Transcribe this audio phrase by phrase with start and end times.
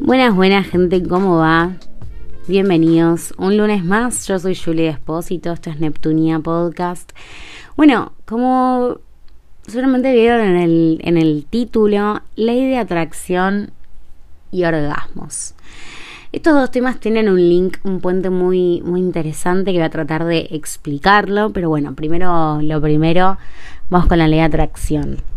[0.00, 1.72] Buenas, buenas gente, ¿cómo va?
[2.46, 7.12] Bienvenidos un lunes más, yo soy Julia Espósito, esto es Neptunia Podcast.
[7.76, 8.98] Bueno, como
[9.66, 13.72] seguramente vieron en el, en el título, ley de atracción
[14.50, 15.54] y orgasmos.
[16.30, 20.24] Estos dos temas tienen un link, un puente muy, muy interesante que voy a tratar
[20.24, 23.38] de explicarlo, pero bueno, primero lo primero,
[23.90, 25.31] vamos con la ley de atracción.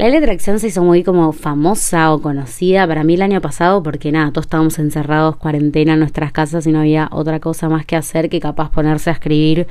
[0.00, 3.42] La ley de atracción se hizo muy como famosa o conocida para mí el año
[3.42, 7.68] pasado porque nada, todos estábamos encerrados, cuarentena en nuestras casas y no había otra cosa
[7.68, 9.66] más que hacer que capaz ponerse a escribir,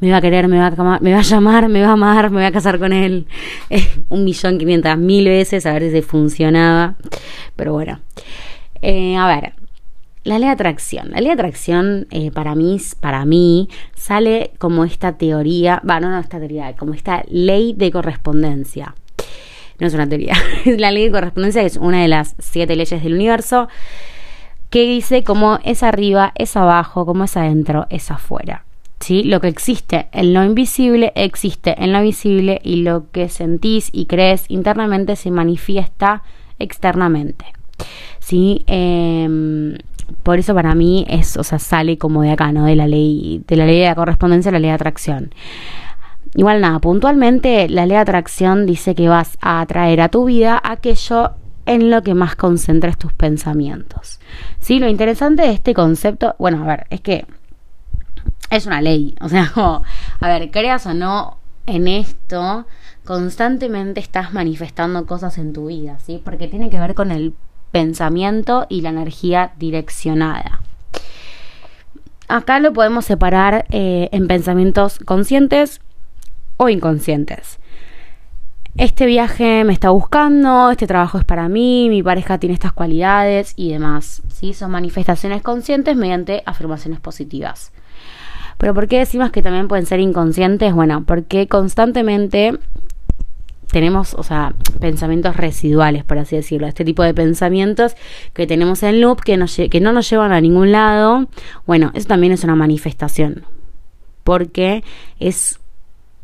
[0.00, 2.30] me va a querer, me va a, me va a llamar, me va a amar,
[2.30, 3.28] me voy a casar con él,
[4.08, 6.96] un millón quinientas mil veces a ver si funcionaba,
[7.54, 8.00] pero bueno.
[8.82, 9.52] Eh, a ver,
[10.24, 11.12] la ley de atracción.
[11.12, 16.18] La ley de atracción eh, para mí, para mí sale como esta teoría, va, no
[16.18, 18.96] esta teoría, como esta ley de correspondencia
[19.80, 20.34] no es una teoría,
[20.64, 23.68] la ley de correspondencia, es una de las siete leyes del universo,
[24.70, 28.64] que dice cómo es arriba, es abajo, cómo es adentro, es afuera.
[29.00, 29.22] ¿Sí?
[29.22, 34.04] Lo que existe en lo invisible existe en lo visible y lo que sentís y
[34.04, 36.22] crees internamente se manifiesta
[36.58, 37.46] externamente.
[38.18, 38.62] ¿Sí?
[38.66, 39.78] Em,
[40.22, 42.64] por eso para mí es, o sea, sale como de acá, ¿no?
[42.64, 45.32] De la ley, de la ley de la correspondencia a la ley de atracción.
[46.34, 50.60] Igual nada, puntualmente la ley de atracción dice que vas a atraer a tu vida
[50.62, 51.32] aquello
[51.66, 54.20] en lo que más concentres tus pensamientos.
[54.60, 57.26] Sí, lo interesante de este concepto, bueno, a ver, es que
[58.50, 59.52] es una ley, o sea,
[60.20, 62.66] a ver, creas o no en esto,
[63.04, 66.20] constantemente estás manifestando cosas en tu vida, ¿sí?
[66.24, 67.34] Porque tiene que ver con el
[67.72, 70.60] pensamiento y la energía direccionada.
[72.28, 75.80] Acá lo podemos separar eh, en pensamientos conscientes
[76.62, 77.58] o inconscientes.
[78.76, 83.54] Este viaje me está buscando, este trabajo es para mí, mi pareja tiene estas cualidades
[83.56, 84.22] y demás.
[84.28, 84.52] ¿sí?
[84.52, 87.72] Son manifestaciones conscientes mediante afirmaciones positivas.
[88.58, 90.74] Pero ¿por qué decimos que también pueden ser inconscientes?
[90.74, 92.58] Bueno, porque constantemente
[93.72, 97.94] tenemos, o sea, pensamientos residuales, por así decirlo, este tipo de pensamientos
[98.34, 99.38] que tenemos en loop que,
[99.70, 101.26] que no nos llevan a ningún lado.
[101.66, 103.44] Bueno, eso también es una manifestación,
[104.24, 104.84] porque
[105.18, 105.59] es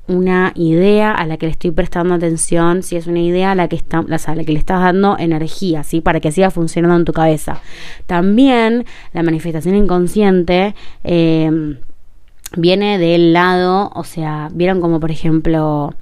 [0.08, 3.68] una idea a la que le estoy prestando atención, si es una idea a la
[3.68, 6.00] que, está, a la que le estás dando energía, ¿sí?
[6.00, 7.60] Para que siga funcionando en tu cabeza.
[8.06, 10.74] También la manifestación inconsciente
[11.04, 11.76] eh,
[12.56, 15.94] viene del lado, o sea, vieron como por ejemplo,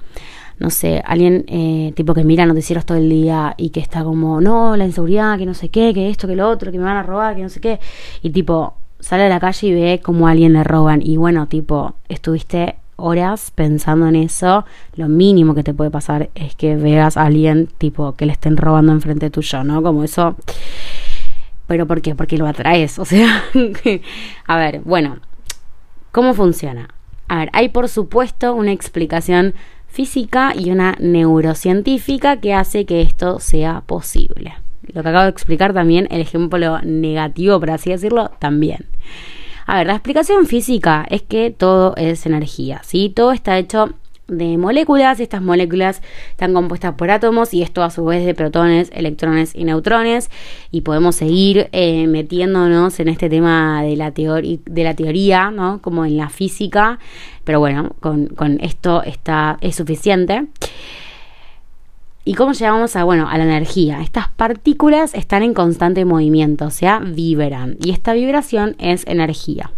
[0.59, 4.39] no sé, alguien eh, tipo que mira noticieros todo el día y que está como,
[4.41, 6.97] no, la inseguridad, que no sé qué, que esto, que lo otro, que me van
[6.97, 7.79] a robar, que no sé qué,
[8.21, 11.47] y tipo, sale a la calle y ve como a alguien le roban y bueno,
[11.47, 17.17] tipo, estuviste horas pensando en eso, lo mínimo que te puede pasar es que veas
[17.17, 19.81] a alguien tipo que le estén robando enfrente tuyo, ¿no?
[19.81, 20.35] Como eso.
[21.67, 22.15] ¿Pero por qué?
[22.15, 22.99] Porque lo atraes.
[22.99, 23.43] O sea,
[24.47, 25.17] a ver, bueno,
[26.11, 26.89] ¿cómo funciona?
[27.27, 29.55] A ver, hay por supuesto una explicación
[29.87, 34.55] física y una neurocientífica que hace que esto sea posible.
[34.93, 38.85] Lo que acabo de explicar también, el ejemplo negativo, por así decirlo, también.
[39.65, 43.11] A ver, la explicación física es que todo es energía, ¿sí?
[43.13, 43.95] Todo está hecho
[44.27, 48.89] de moléculas, estas moléculas están compuestas por átomos y esto a su vez de protones,
[48.93, 50.31] electrones y neutrones
[50.71, 55.81] y podemos seguir eh, metiéndonos en este tema de la, de la teoría, ¿no?
[55.81, 56.99] Como en la física,
[57.43, 60.47] pero bueno, con, con esto está, es suficiente.
[62.27, 64.01] ¿Y cómo llegamos a, bueno, a la energía?
[64.01, 67.77] Estas partículas están en constante movimiento, o sea, vibran.
[67.79, 69.71] Y esta vibración es energía.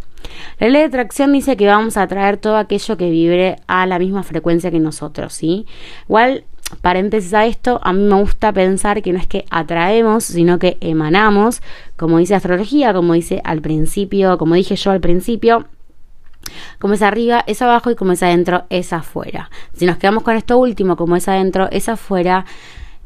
[0.58, 4.00] La ley de atracción dice que vamos a atraer todo aquello que vibre a la
[4.00, 5.66] misma frecuencia que nosotros, ¿sí?
[6.08, 6.46] Igual,
[6.82, 10.78] paréntesis a esto, a mí me gusta pensar que no es que atraemos, sino que
[10.80, 11.62] emanamos,
[11.98, 15.66] como dice astrología, como dice al principio, como dije yo al principio,
[16.80, 19.50] como es arriba, es abajo y como es adentro, es afuera.
[19.74, 22.46] Si nos quedamos con esto último, como es adentro, es afuera.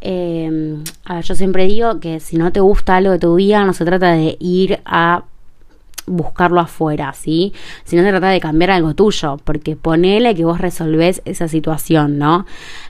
[0.02, 0.78] Eh,
[1.24, 4.12] yo siempre digo que si no te gusta algo de tu vida, no se trata
[4.14, 5.24] de ir a
[6.06, 7.54] buscarlo afuera, ¿sí?
[7.84, 12.46] Sino se trata de cambiar algo tuyo, porque ponele que vos resolvés esa situación, ¿no?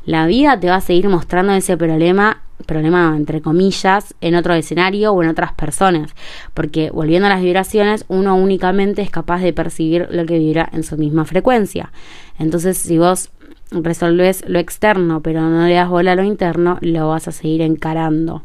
[0.06, 5.14] La vida te va a seguir mostrando ese problema problema entre comillas en otro escenario
[5.14, 6.14] o en otras personas
[6.54, 10.84] porque volviendo a las vibraciones uno únicamente es capaz de percibir lo que vibra en
[10.84, 11.92] su misma frecuencia
[12.38, 13.32] entonces si vos
[13.72, 17.62] resolves lo externo pero no le das bola a lo interno lo vas a seguir
[17.62, 18.44] encarando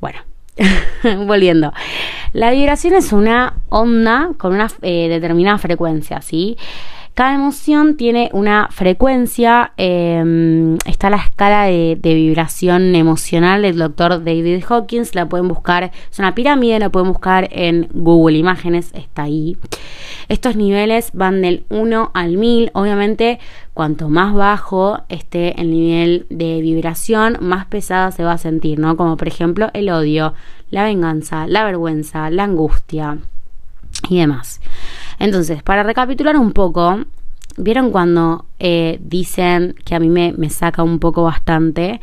[0.00, 0.29] bueno
[1.26, 1.72] volviendo
[2.32, 6.56] la vibración es una onda con una eh, determinada frecuencia, ¿sí?
[7.14, 14.62] Cada emoción tiene una frecuencia, em, está la escala de, vibración emocional del doctor David
[14.66, 19.56] Hawkins, la pueden buscar, es una pirámide, la pueden buscar en Google Imágenes, está ahí.
[20.28, 23.40] Estos niveles van del 1 al 1000, obviamente
[23.80, 28.94] cuanto más bajo esté el nivel de vibración, más pesada se va a sentir, ¿no?
[28.94, 30.34] Como por ejemplo el odio,
[30.68, 33.16] la venganza, la vergüenza, la angustia
[34.10, 34.60] y demás.
[35.18, 37.06] Entonces, para recapitular un poco,
[37.56, 42.02] ¿vieron cuando eh, dicen que a mí me, saca un poco bastante?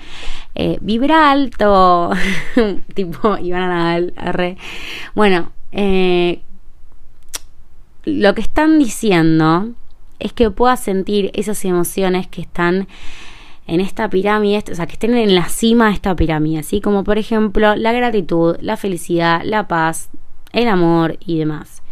[0.55, 2.09] Eh, vibra alto,
[2.95, 4.57] tipo Ivana Nadal, R.
[5.13, 6.41] Bueno, eh,
[8.03, 9.75] lo que están diciendo
[10.19, 12.87] es que puedas sentir esas emociones que están
[13.67, 17.03] en esta pirámide, o sea, que estén en la cima de esta pirámide, así como
[17.03, 20.09] por ejemplo la gratitud, la felicidad, la paz,
[20.53, 21.83] el amor y demás.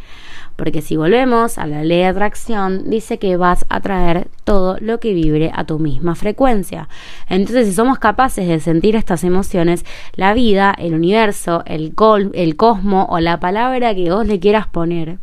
[0.55, 5.01] Porque si volvemos a la ley de atracción, dice que vas a traer todo lo
[5.01, 6.87] que vibre a tu misma frecuencia.
[7.27, 11.93] Entonces, si somos capaces de sentir estas emociones, la vida, el universo, el,
[12.33, 15.17] el cosmo o la palabra que vos le quieras poner,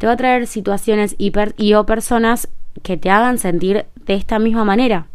[0.00, 2.48] te va a traer situaciones y, y o personas
[2.82, 5.06] que te hagan sentir de esta misma manera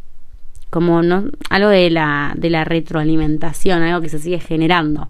[0.70, 5.10] como no algo de la, de la retroalimentación, algo que se sigue generando.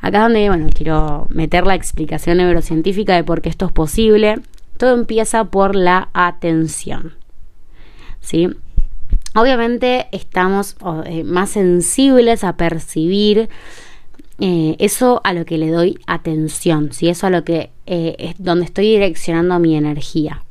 [0.00, 4.40] Acá es donde, bueno, quiero meter la explicación neurocientífica de por qué esto es posible.
[4.76, 7.14] Todo empieza por la atención.
[8.20, 8.50] ¿Sí?
[9.34, 10.76] Obviamente estamos
[11.06, 13.48] eh, más sensibles a percibir
[14.40, 17.08] eh, eso a lo que le doy atención, ¿sí?
[17.08, 20.42] eso a lo que eh, es donde estoy direccionando mi energía.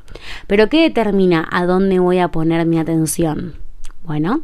[0.48, 3.56] Pero ¿qué determina a dónde voy a poner mi atención?
[4.04, 4.42] Bueno,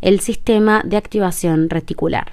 [0.00, 2.32] el sistema de activación reticular.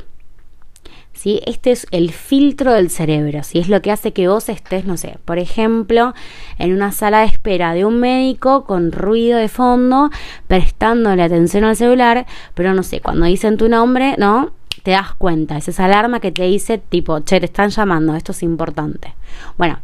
[1.14, 1.40] ¿Sí?
[1.46, 3.60] Este es el filtro del cerebro, ¿sí?
[3.60, 6.16] es lo que hace que vos estés, no sé, por ejemplo,
[6.58, 10.10] en una sala de espera de un médico con ruido de fondo,
[10.48, 12.26] prestándole atención al celular,
[12.56, 14.52] pero no sé, cuando dicen tu nombre, ¿no?
[14.84, 18.32] Te das cuenta, es esa alarma que te dice tipo, che, te están llamando, esto
[18.32, 19.14] es importante.
[19.58, 19.80] Bueno,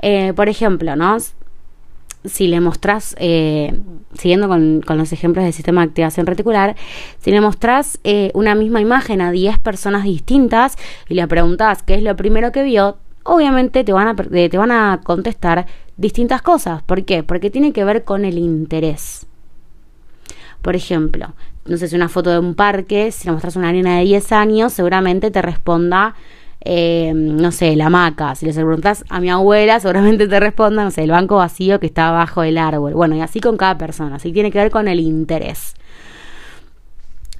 [0.00, 1.18] eh, por ejemplo, ¿no?
[2.24, 3.80] si le mostrás, eh,
[4.14, 6.76] siguiendo con, los ejemplos del sistema de activación reticular,
[7.18, 10.76] si le mostrás eh, una misma imagen a 10 personas distintas
[11.08, 14.58] y le preguntás qué es lo primero que vio, obviamente te van a, eh, te
[14.58, 15.66] van a contestar
[15.96, 16.82] distintas cosas.
[16.82, 17.22] ¿Por qué?
[17.22, 19.26] Porque tiene que ver con el interés.
[20.62, 21.34] Por ejemplo,
[21.66, 24.32] no sé si una foto de un parque, si le mostras una niña de 10
[24.32, 26.14] años, seguramente te responda
[26.64, 28.34] eh, no sé, la hamaca.
[28.34, 31.86] Si les preguntas a mi abuela, seguramente te respondan, no sé, el banco vacío que
[31.86, 32.94] está abajo del árbol.
[32.94, 34.16] Bueno, y así con cada persona.
[34.16, 35.74] Así tiene que ver con el interés.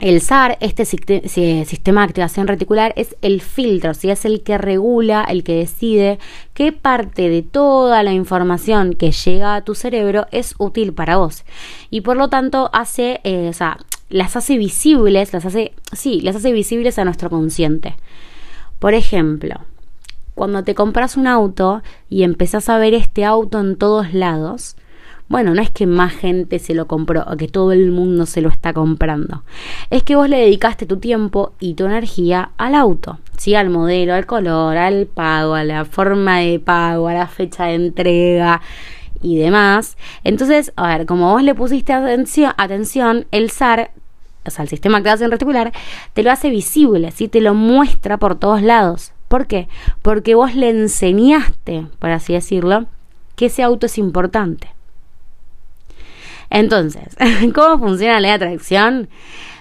[0.02, 5.22] El SAR, este sistema de activación reticular, es el filtro, si es el que regula,
[5.22, 6.18] el que decide
[6.54, 11.44] qué parte de toda la información que llega a tu cerebro es útil para vos.
[11.88, 13.78] Y por lo tanto hace, eh, o sea,
[14.08, 17.94] las hace visibles, las hace, sí, las hace visibles a nuestro consciente.
[18.80, 19.54] Por ejemplo,
[20.34, 24.74] cuando te compras un auto y empezás a ver este auto en todos lados,
[25.32, 28.42] bueno, no es que más gente se lo compró o que todo el mundo se
[28.42, 29.44] lo está comprando.
[29.88, 33.54] Es que vos le dedicaste tu tiempo y tu energía al auto, ¿sí?
[33.54, 37.76] Al modelo, al color, al pago, a la forma de pago, a la fecha de
[37.76, 38.60] entrega
[39.22, 39.96] y demás.
[40.22, 43.90] Entonces, a ver, como vos le pusiste atención, atención el SAR
[44.44, 45.72] o sea, el sistema de activación reticular,
[46.12, 47.28] te lo hace visible, ¿sí?
[47.28, 49.12] te lo muestra por todos lados.
[49.28, 49.68] ¿Por qué?
[50.02, 52.84] Porque vos le enseñaste, por así decirlo,
[53.34, 54.68] que ese auto es importante.
[56.52, 57.16] Entonces,
[57.54, 59.08] ¿cómo funciona la ley de atracción?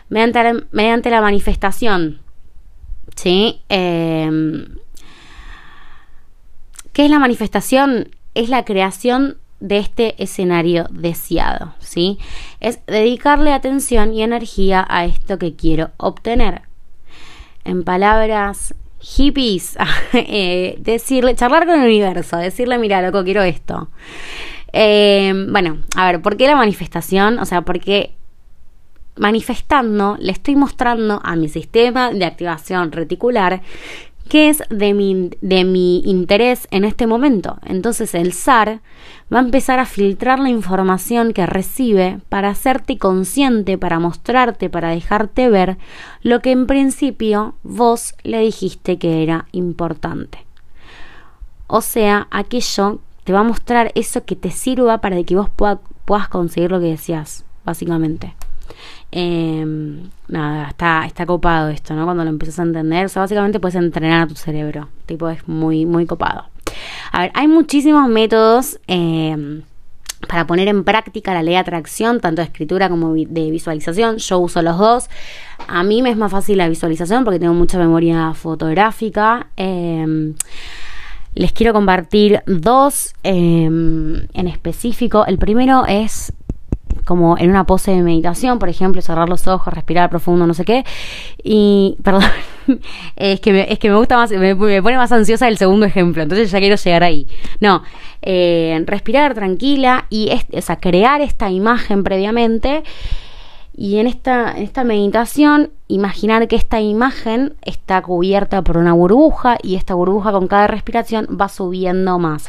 [0.09, 2.19] Mediante la, mediante la manifestación.
[3.15, 3.61] ¿Sí?
[3.69, 4.75] Em,
[6.91, 8.09] ¿Qué es la manifestación?
[8.35, 12.17] Es la creación de este escenario deseado, ¿sí?
[12.59, 16.63] Es dedicarle atención y energía a esto que quiero obtener.
[17.63, 19.77] En palabras hippies,
[20.13, 23.89] eh, decirle, charlar con el universo, decirle, mira, loco, quiero esto.
[24.73, 27.39] Eh, bueno, a ver, ¿por qué la manifestación?
[27.39, 28.15] O sea, porque
[29.17, 33.61] manifestando le estoy mostrando a mi sistema de activación reticular
[34.29, 37.57] qué es de mi, de mi interés en este momento.
[37.65, 38.79] Entonces el SAR
[39.31, 44.89] va a empezar a filtrar la información que recibe para hacerte consciente, para mostrarte, para
[44.89, 45.77] dejarte ver
[46.21, 50.45] lo que en principio vos le dijiste que era importante.
[51.67, 52.99] O sea, aquello
[53.31, 57.45] va a mostrar eso que te sirva para que vos puedas conseguir lo que decías,
[57.65, 58.33] básicamente.
[59.11, 62.05] Em, nada, está, está copado esto, ¿no?
[62.05, 63.05] Cuando lo empiezas a entender.
[63.05, 64.89] O sea, básicamente puedes entrenar a tu cerebro.
[65.05, 66.45] Tipo, es muy, muy copado.
[67.11, 69.63] A ver, hay muchísimos métodos em,
[70.27, 74.17] para poner en práctica la ley de atracción, tanto de escritura como de visualización.
[74.17, 75.09] Yo uso los dos.
[75.67, 79.47] A mí me es más fácil la visualización porque tengo mucha memoria fotográfica.
[79.57, 80.35] Em,
[81.33, 85.25] les quiero compartir dos em, en específico.
[85.25, 86.33] El primero es
[87.05, 90.65] como en una pose de meditación, por ejemplo, cerrar los ojos, respirar profundo, no sé
[90.65, 90.85] qué.
[91.43, 92.23] Y, perdón,
[93.15, 96.23] es que me, es que me gusta más, me, pone más ansiosa el segundo ejemplo,
[96.23, 97.27] entonces ya quiero llegar ahí.
[97.59, 97.83] No,
[98.21, 102.83] eh, respirar tranquila y es, o crear esta imagen previamente.
[103.81, 109.57] Y en esta, en esta meditación, imaginar que esta imagen está cubierta por una burbuja
[109.63, 112.47] y esta burbuja con cada respiración va subiendo más.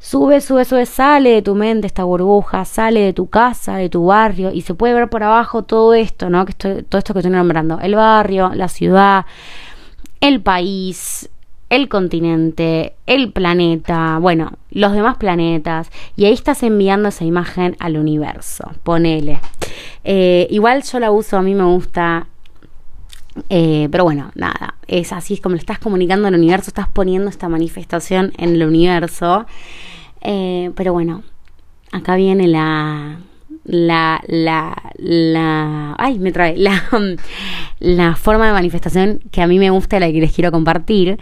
[0.00, 4.06] Sube, sube, sube, sale de tu mente esta burbuja, sale de tu casa, de tu
[4.06, 6.44] barrio y se puede ver por abajo todo esto, ¿no?
[6.44, 9.26] Que estoy, todo esto que estoy nombrando, el barrio, la ciudad,
[10.20, 11.30] el país,
[11.70, 17.96] el continente, el planeta, bueno, los demás planetas, y ahí estás enviando esa imagen al
[17.96, 19.40] universo, ponele.
[20.04, 22.26] Eh, igual yo la uso, a mí me gusta
[23.50, 27.28] eh, pero bueno, nada, es así, es como le estás comunicando al universo, estás poniendo
[27.28, 29.46] esta manifestación en el universo.
[30.20, 31.22] Eh, pero bueno,
[31.92, 33.18] acá viene la,
[33.68, 36.82] la, la, la, ay, me trae, la,
[37.78, 41.18] la forma de manifestación que a mí me gusta y la que les quiero compartir.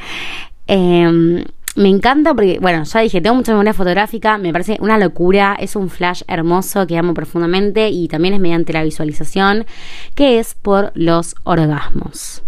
[0.68, 1.44] Eh,
[1.76, 5.76] me encanta porque, bueno, ya dije, tengo mucha memoria fotográfica, me parece una locura, es
[5.76, 9.66] un flash hermoso que amo profundamente y también es mediante la visualización,
[10.14, 12.42] que es por los orgasmos.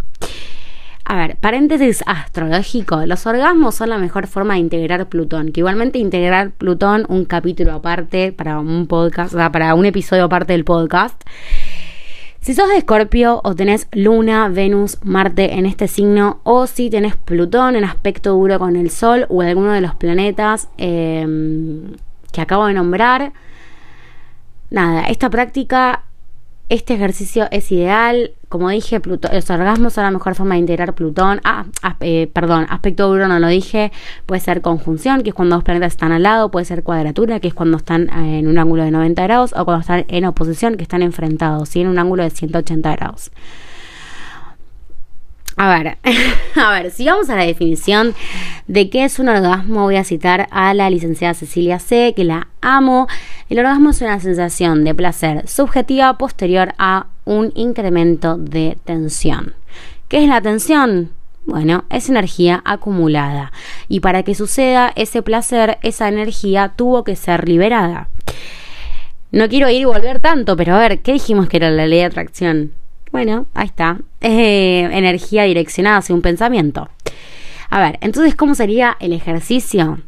[1.10, 3.06] A ver, paréntesis astrológico.
[3.06, 5.52] Los orgasmos son la mejor forma de integrar Plutón.
[5.52, 10.24] Que igualmente integrar Plutón, un capítulo aparte para un podcast, o sea, para un episodio
[10.24, 11.18] aparte del podcast.
[12.42, 17.16] Si sos de Escorpio o tenés Luna, Venus, Marte en este signo, o si tenés
[17.16, 21.94] Plutón en aspecto duro con el Sol o alguno de los planetas em,
[22.32, 23.32] que acabo de nombrar,
[24.68, 26.04] nada, esta práctica
[26.68, 28.32] este ejercicio es ideal.
[28.48, 31.40] Como dije, los orgasmos son la mejor forma de integrar Plutón.
[31.44, 31.64] Ah,
[32.00, 33.92] eh, perdón, aspecto duro no lo dije.
[34.26, 36.50] Puede ser conjunción, que es cuando dos planetas están al lado.
[36.50, 39.54] Puede ser cuadratura, que es cuando están eh, en un ángulo de 90 grados.
[39.56, 41.80] O cuando están en oposición, que están enfrentados, ¿sí?
[41.80, 43.30] en un ángulo de 180 grados.
[45.60, 45.98] A ver,
[46.54, 48.14] a ver, si vamos a la definición
[48.68, 52.46] de qué es un orgasmo, voy a citar a la licenciada Cecilia C, que la
[52.60, 53.08] amo.
[53.48, 59.54] El orgasmo es una sensación de placer subjetiva posterior a un incremento de tensión.
[60.08, 61.12] ¿Qué es la tensión?
[61.46, 63.52] Bueno, es energía acumulada.
[63.88, 68.10] Y para que suceda ese placer, esa energía tuvo que ser liberada.
[69.32, 72.00] No quiero ir y volver tanto, pero a ver, ¿qué dijimos que era la ley
[72.00, 72.72] de atracción?
[73.12, 73.98] Bueno, ahí está.
[74.20, 76.90] Eh, energía direccionada hacia un pensamiento.
[77.70, 80.00] A ver, entonces, ¿cómo sería el ejercicio?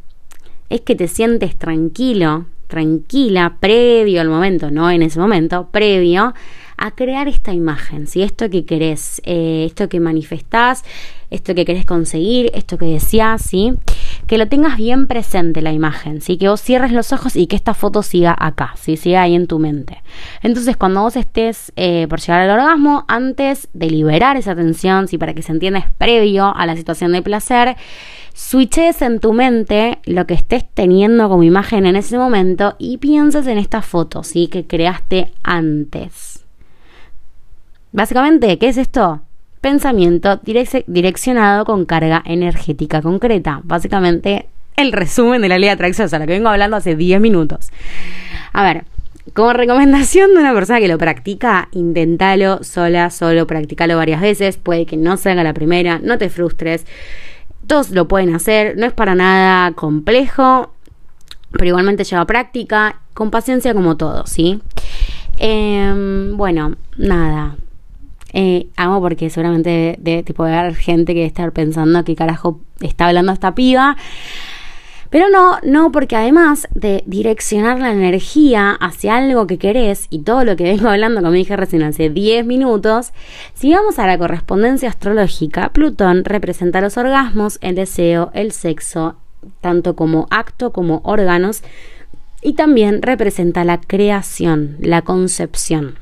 [0.69, 6.33] Es que te sientes tranquilo, tranquila, previo al momento, no en ese momento, previo
[6.81, 10.83] a crear esta imagen, si esto que querés, eh, esto que manifestás,
[11.29, 13.75] esto que querés conseguir, esto que deseas, ¿sí?
[14.27, 16.39] que lo tengas bien presente la imagen, ¿sí?
[16.39, 18.97] que vos cierres los ojos y que esta foto siga acá, ¿sí?
[18.97, 20.03] siga ahí en tu mente.
[20.43, 25.19] Entonces, cuando vos estés eh, por llegar al orgasmo, antes de liberar esa tensión, ¿sí?
[25.19, 27.77] para que se entienda, es previo a la situación de placer,
[28.41, 33.47] switches en tu mente lo que estés teniendo como imagen en ese momento y pienses
[33.47, 34.49] en esta foto, ¿sí?
[34.49, 36.43] que creaste antes.
[37.93, 39.21] Básicamente, ¿qué es esto?
[39.61, 40.41] Pensamiento
[40.87, 43.61] direccionado con carga energética concreta.
[43.63, 47.21] Básicamente, el resumen de la ley de atracción, o sea, que vengo hablando hace 10
[47.21, 47.69] minutos.
[48.55, 48.85] A ver,
[49.35, 54.57] como recomendación de una persona que lo practica, inténtalo sola, solo, practicalo varias veces.
[54.57, 56.87] Puede que no salga la primera, no te frustres.
[57.71, 60.73] Todos lo pueden hacer, no es para nada complejo,
[61.53, 64.61] pero igualmente lleva práctica, con paciencia como todo, ¿sí?
[65.39, 67.55] Em, bueno, nada,
[68.33, 73.07] eh, amo porque seguramente de, tipo de haber gente que estar pensando que carajo está
[73.07, 73.97] hablando esta piba.
[75.11, 80.45] Pero no, no, porque además de direccionar la energía hacia algo que querés y todo
[80.45, 83.13] lo que vengo hablando, como dije recién hace 10 minutos,
[83.55, 89.17] si vamos a la correspondencia astrológica, Plutón representa los orgasmos, el deseo, el sexo,
[89.61, 91.63] tanto como acto como órganos,
[92.41, 95.99] y también representa la creación, la concepción.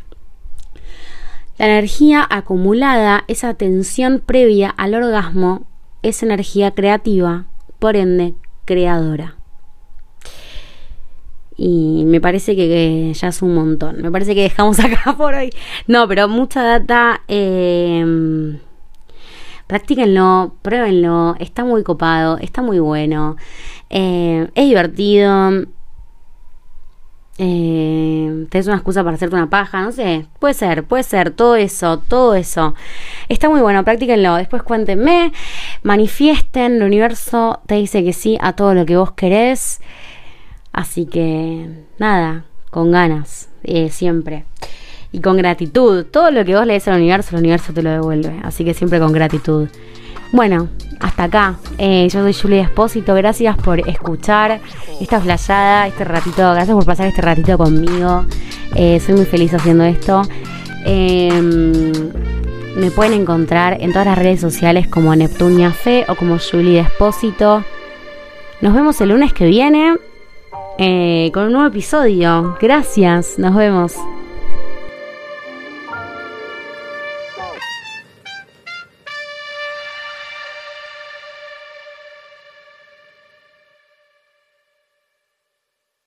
[1.57, 5.67] La energía acumulada, esa tensión previa al orgasmo,
[6.03, 7.47] es energía creativa,
[7.81, 8.35] por ende,
[8.69, 9.35] creadora.
[11.57, 14.03] Y me parece que, ya es un montón.
[14.03, 15.51] Me parece que dejamos acá por hoy.
[15.87, 17.23] No, pero mucha data.
[17.29, 18.59] Eh,
[19.67, 21.35] practíquenlo, pruébenlo.
[21.41, 23.37] Está muy copado, está muy bueno.
[23.89, 25.65] Eh, es divertido
[27.39, 28.18] eh,
[28.51, 31.99] tenés una excusa para hacerte una paja, no sé, puede ser, puede ser, todo eso,
[31.99, 32.75] todo eso.
[33.29, 35.33] Está muy bueno, practíquenlo, después cuéntenme,
[35.83, 39.81] manifiesten, el universo te dice que sí a todo lo que vos querés,
[40.73, 44.45] así que nada, con ganas, eh, siempre.
[45.11, 47.91] Y con gratitud, todo lo que vos le des al universo, el universo te lo
[47.91, 49.69] devuelve, así que siempre con gratitud.
[50.33, 50.69] Bueno,
[51.01, 51.55] hasta acá.
[51.79, 53.15] Eh, yo soy Julia Espósito.
[53.15, 54.61] Gracias por escuchar
[55.01, 56.53] esta flayada, este ratito.
[56.53, 58.25] Gracias por pasar este ratito conmigo.
[58.75, 60.23] Eh, soy muy feliz haciendo esto.
[60.85, 61.93] Em,
[62.77, 67.65] me pueden encontrar en todas las redes sociales como Neptunia Fe o como Julie Espósito.
[68.61, 69.97] Nos vemos el lunes que viene
[70.79, 72.57] eh, con un nuevo episodio.
[72.61, 73.39] Gracias.
[73.39, 73.95] Nos vemos.